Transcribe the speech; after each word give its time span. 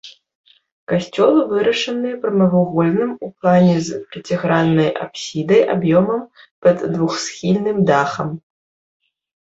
Касцёл 0.91 1.35
вырашаны 1.51 2.13
прамавугольным 2.23 3.11
у 3.27 3.29
плане 3.37 3.75
з 3.89 3.99
пяціграннай 4.15 4.89
апсідай 5.05 5.61
аб'ёмам 5.75 6.21
пад 6.65 6.77
двухсхільным 6.95 7.77
дахам. 7.91 8.29